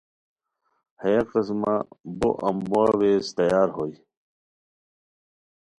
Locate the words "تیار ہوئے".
3.37-3.95